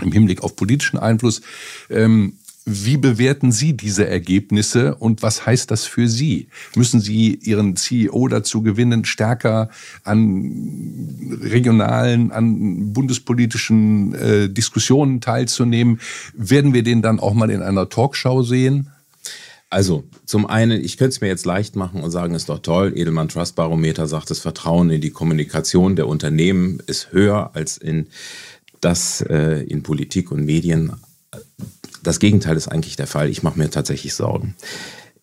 [0.01, 1.41] im Hinblick auf politischen Einfluss.
[1.89, 6.47] Ähm, wie bewerten Sie diese Ergebnisse und was heißt das für Sie?
[6.75, 9.69] Müssen Sie Ihren CEO dazu gewinnen, stärker
[10.03, 15.99] an regionalen, an bundespolitischen äh, Diskussionen teilzunehmen?
[16.33, 18.89] Werden wir den dann auch mal in einer Talkshow sehen?
[19.69, 22.93] Also, zum einen, ich könnte es mir jetzt leicht machen und sagen, ist doch toll,
[22.95, 28.07] Edelmann Trust Barometer sagt, das Vertrauen in die Kommunikation der Unternehmen ist höher als in
[28.81, 30.93] das äh, in Politik und Medien
[32.03, 33.29] das Gegenteil ist eigentlich der Fall.
[33.29, 34.55] Ich mache mir tatsächlich Sorgen.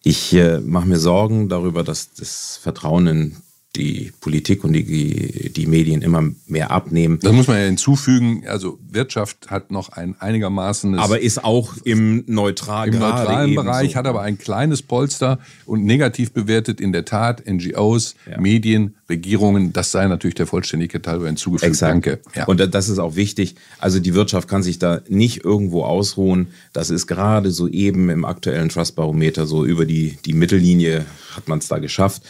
[0.03, 3.37] Ich äh, mache mir Sorgen darüber, dass das Vertrauen in
[3.77, 7.21] die Politik und die, die Medien immer mehr abnehmen.
[7.23, 8.43] Das muss man ja hinzufügen.
[8.49, 10.99] Also Wirtschaft hat noch ein einigermaßen.
[10.99, 13.97] Aber ist auch im, neutral, im neutralen Bereich, so.
[13.97, 18.41] hat aber ein kleines Polster und negativ bewertet in der Tat NGOs, ja.
[18.41, 19.73] Medien, Regierungen.
[19.73, 21.71] Das sei natürlich der Vollständigkeit halber hinzugefügt.
[21.71, 21.93] Exakt.
[21.93, 22.21] Danke.
[22.35, 22.47] Ja.
[22.47, 23.55] Und das ist auch wichtig.
[23.79, 26.49] Also die Wirtschaft kann sich da nicht irgendwo ausruhen.
[26.73, 31.07] Das ist gerade so eben im aktuellen Trustbarometer so über die, die Mittellinie
[31.37, 32.23] hat man es da geschafft.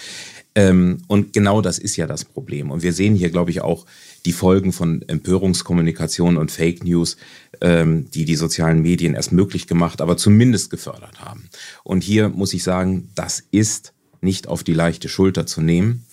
[0.55, 2.71] Ähm, und genau das ist ja das Problem.
[2.71, 3.87] Und wir sehen hier, glaube ich, auch
[4.27, 7.17] die Folgen von Empörungskommunikation und Fake News,
[7.61, 11.49] ähm, die die sozialen Medien erst möglich gemacht, aber zumindest gefördert haben.
[11.85, 16.05] Und hier muss ich sagen, das ist nicht auf die leichte Schulter zu nehmen.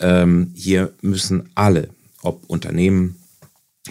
[0.00, 1.88] Ähm, hier müssen alle,
[2.22, 3.16] ob Unternehmen,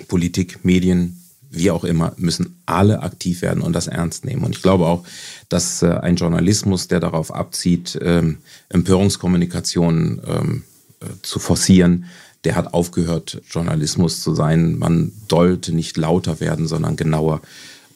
[0.08, 1.23] Politik, Medien,
[1.54, 4.44] wie auch immer, müssen alle aktiv werden und das ernst nehmen.
[4.44, 5.06] Und ich glaube auch,
[5.50, 8.40] dass äh, ein Journalismus, der darauf abzieht, ähm,
[8.70, 10.64] Empörungskommunikation ähm,
[11.00, 12.06] äh, zu forcieren,
[12.44, 14.78] der hat aufgehört, Journalismus zu sein.
[14.78, 17.42] Man sollte nicht lauter werden, sondern genauer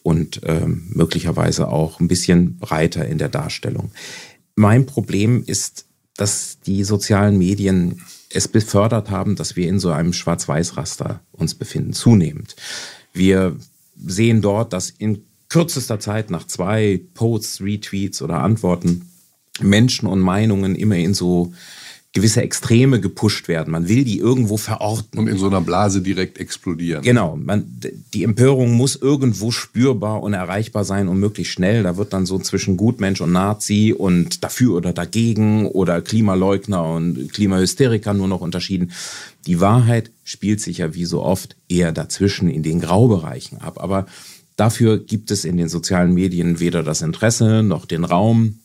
[0.03, 3.91] und ähm, möglicherweise auch ein bisschen breiter in der Darstellung.
[4.55, 10.13] Mein Problem ist, dass die sozialen Medien es befördert haben, dass wir in so einem
[10.13, 12.55] Schwarz-Weiß-Raster uns befinden, zunehmend.
[13.17, 13.55] Wir
[14.05, 19.09] sehen dort, dass in kürzester Zeit nach zwei Posts, Retweets oder Antworten
[19.59, 21.53] Menschen und Meinungen immer in so
[22.13, 23.71] gewisse Extreme gepusht werden.
[23.71, 25.19] Man will die irgendwo verorten.
[25.19, 27.03] Und in so einer Blase direkt explodieren.
[27.03, 27.35] Genau.
[27.35, 27.79] Man,
[28.13, 31.83] die Empörung muss irgendwo spürbar und erreichbar sein und möglichst schnell.
[31.83, 37.31] Da wird dann so zwischen Gutmensch und Nazi und dafür oder dagegen oder Klimaleugner und
[37.33, 38.91] Klimahysteriker nur noch unterschieden.
[39.45, 43.79] Die Wahrheit spielt sich ja wie so oft eher dazwischen in den Graubereichen ab.
[43.79, 44.07] Aber
[44.55, 48.59] dafür gibt es in den sozialen Medien weder das Interesse noch den Raum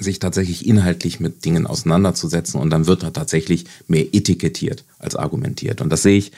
[0.00, 5.80] sich tatsächlich inhaltlich mit Dingen auseinanderzusetzen und dann wird da tatsächlich mehr etikettiert als argumentiert.
[5.80, 6.32] Und das sehe ich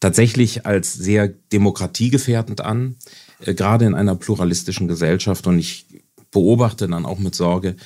[0.00, 2.96] tatsächlich als sehr demokratiegefährdend an,
[3.40, 5.46] äh, gerade in einer pluralistischen Gesellschaft.
[5.46, 5.86] Und ich
[6.30, 7.76] beobachte dann auch mit Sorge,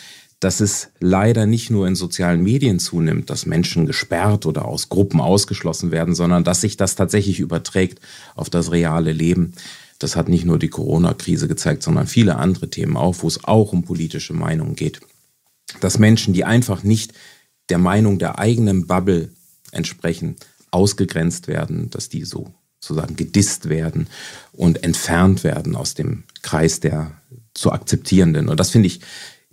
[0.40, 5.20] dass es leider nicht nur in sozialen Medien zunimmt, dass Menschen gesperrt oder aus Gruppen
[5.20, 8.00] ausgeschlossen werden, sondern dass sich das tatsächlich überträgt
[8.37, 9.54] auf das reale Leben.
[9.98, 13.72] Das hat nicht nur die Corona-Krise gezeigt, sondern viele andere Themen auch, wo es auch
[13.72, 15.00] um politische Meinungen geht.
[15.80, 17.12] Dass Menschen, die einfach nicht
[17.68, 19.30] der Meinung der eigenen Bubble
[19.72, 20.37] entsprechen,
[20.70, 24.06] ausgegrenzt werden, dass die so sozusagen gedisst werden
[24.52, 27.12] und entfernt werden aus dem Kreis der
[27.54, 28.48] zu akzeptierenden.
[28.48, 29.00] Und das finde ich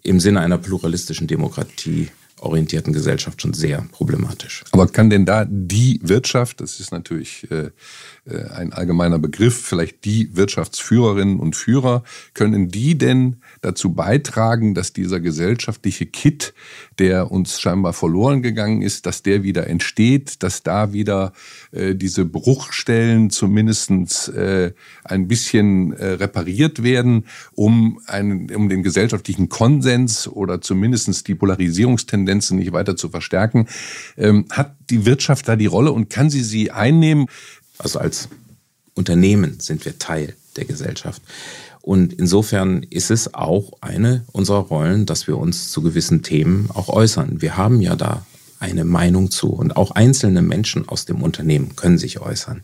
[0.03, 4.63] im Sinne einer pluralistischen Demokratie orientierten Gesellschaft schon sehr problematisch.
[4.71, 7.71] Aber kann denn da die Wirtschaft, das ist natürlich äh,
[8.25, 14.93] äh, ein allgemeiner Begriff, vielleicht die Wirtschaftsführerinnen und Führer, können die denn dazu beitragen, dass
[14.93, 16.53] dieser gesellschaftliche Kit,
[16.99, 21.33] der uns scheinbar verloren gegangen ist, dass der wieder entsteht, dass da wieder
[21.71, 23.85] äh, diese Bruchstellen zumindest
[24.29, 31.35] äh, ein bisschen äh, repariert werden, um, einen, um den gesellschaftlichen Konsens oder zumindest die
[32.25, 33.67] Polarisierungstendenzen nicht weiter zu verstärken.
[34.17, 37.27] Ähm, hat die Wirtschaft da die Rolle und kann sie sie einnehmen?
[37.77, 38.29] Also als
[38.93, 41.21] Unternehmen sind wir Teil der Gesellschaft.
[41.81, 46.89] Und insofern ist es auch eine unserer Rollen, dass wir uns zu gewissen Themen auch
[46.89, 47.41] äußern.
[47.41, 48.25] Wir haben ja da
[48.59, 52.63] eine Meinung zu und auch einzelne Menschen aus dem Unternehmen können sich äußern.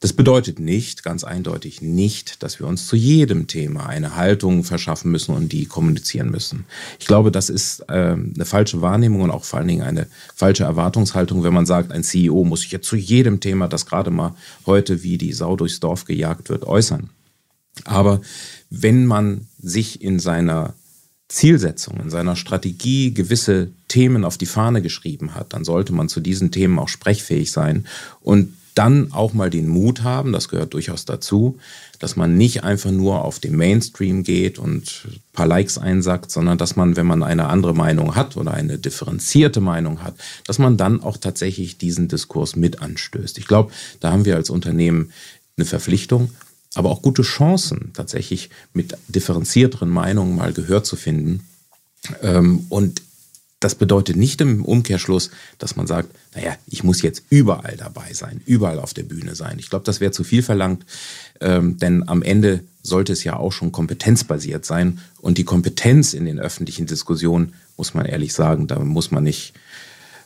[0.00, 5.10] Das bedeutet nicht, ganz eindeutig nicht, dass wir uns zu jedem Thema eine Haltung verschaffen
[5.10, 6.66] müssen und die kommunizieren müssen.
[7.00, 10.64] Ich glaube, das ist äh, eine falsche Wahrnehmung und auch vor allen Dingen eine falsche
[10.64, 14.34] Erwartungshaltung, wenn man sagt, ein CEO muss sich jetzt zu jedem Thema, das gerade mal
[14.66, 17.10] heute wie die Sau durchs Dorf gejagt wird, äußern.
[17.84, 18.20] Aber
[18.70, 20.74] wenn man sich in seiner
[21.28, 26.20] Zielsetzung, in seiner Strategie gewisse Themen auf die Fahne geschrieben hat, dann sollte man zu
[26.20, 27.86] diesen Themen auch sprechfähig sein
[28.20, 31.58] und dann auch mal den Mut haben, das gehört durchaus dazu,
[31.98, 36.58] dass man nicht einfach nur auf den Mainstream geht und ein paar Likes einsackt, sondern
[36.58, 40.14] dass man, wenn man eine andere Meinung hat oder eine differenzierte Meinung hat,
[40.46, 43.38] dass man dann auch tatsächlich diesen Diskurs mit anstößt.
[43.38, 45.10] Ich glaube, da haben wir als Unternehmen
[45.56, 46.30] eine Verpflichtung,
[46.76, 51.40] aber auch gute Chancen, tatsächlich mit differenzierteren Meinungen mal Gehör zu finden.
[52.22, 53.02] Ähm, und
[53.60, 58.40] das bedeutet nicht im Umkehrschluss, dass man sagt, naja, ich muss jetzt überall dabei sein,
[58.46, 59.58] überall auf der Bühne sein.
[59.58, 60.86] Ich glaube, das wäre zu viel verlangt,
[61.40, 65.00] ähm, denn am Ende sollte es ja auch schon kompetenzbasiert sein.
[65.20, 69.54] Und die Kompetenz in den öffentlichen Diskussionen, muss man ehrlich sagen, da muss man nicht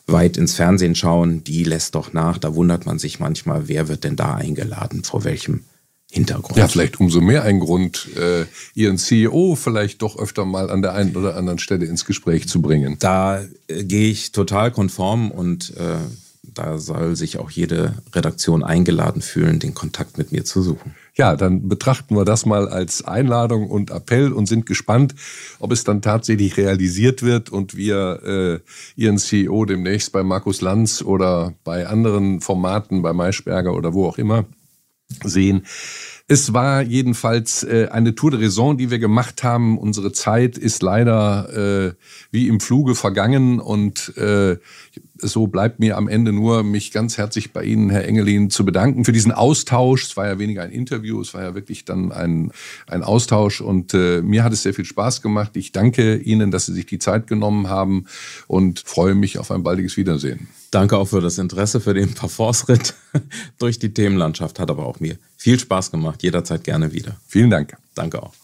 [0.07, 2.38] weit ins Fernsehen schauen, die lässt doch nach.
[2.38, 5.64] Da wundert man sich manchmal, wer wird denn da eingeladen, vor welchem
[6.12, 6.59] Hintergrund.
[6.59, 8.44] Ja, vielleicht umso mehr ein Grund, äh,
[8.75, 12.61] Ihren CEO vielleicht doch öfter mal an der einen oder anderen Stelle ins Gespräch zu
[12.61, 12.96] bringen.
[12.98, 15.96] Da äh, gehe ich total konform und äh,
[16.42, 20.94] da soll sich auch jede Redaktion eingeladen fühlen, den Kontakt mit mir zu suchen.
[21.14, 25.14] Ja, dann betrachten wir das mal als Einladung und Appell und sind gespannt,
[25.61, 28.61] ob es dann tatsächlich realisiert wird und wir
[28.96, 34.07] äh, Ihren CEO demnächst bei Markus Lanz oder bei anderen Formaten, bei Maischberger oder wo
[34.07, 34.44] auch immer
[35.24, 35.66] sehen.
[36.29, 39.79] Es war jedenfalls äh, eine Tour de Raison, die wir gemacht haben.
[39.79, 41.95] Unsere Zeit ist leider äh,
[42.31, 44.57] wie im Fluge vergangen und äh,
[45.23, 49.05] so bleibt mir am Ende nur, mich ganz herzlich bei Ihnen, Herr Engelin, zu bedanken
[49.05, 50.05] für diesen Austausch.
[50.05, 52.53] Es war ja weniger ein Interview, es war ja wirklich dann ein,
[52.87, 55.57] ein Austausch und äh, mir hat es sehr viel Spaß gemacht.
[55.57, 58.07] Ich danke Ihnen, dass Sie sich die Zeit genommen haben
[58.47, 60.49] und freue mich auf ein baldiges Wiedersehen.
[60.70, 62.95] Danke auch für das Interesse, für den Parforce-Ritt
[63.59, 64.59] durch die Themenlandschaft.
[64.59, 66.23] Hat aber auch mir viel Spaß gemacht.
[66.23, 67.16] Jederzeit gerne wieder.
[67.27, 67.77] Vielen Dank.
[67.95, 68.41] Danke auch.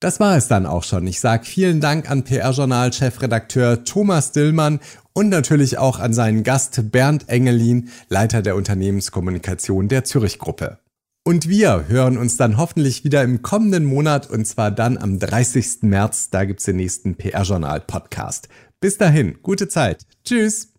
[0.00, 1.06] Das war es dann auch schon.
[1.06, 4.80] Ich sage vielen Dank an PR-Journal-Chefredakteur Thomas Dillmann
[5.12, 10.78] und natürlich auch an seinen Gast Bernd Engelin, Leiter der Unternehmenskommunikation der Zürich-Gruppe.
[11.22, 15.82] Und wir hören uns dann hoffentlich wieder im kommenden Monat und zwar dann am 30.
[15.82, 16.30] März.
[16.30, 18.48] Da gibt's den nächsten PR-Journal-Podcast.
[18.80, 20.06] Bis dahin, gute Zeit.
[20.24, 20.72] Tschüss.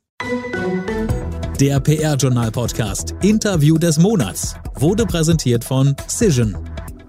[1.60, 6.58] Der PR-Journal-Podcast Interview des Monats wurde präsentiert von Cision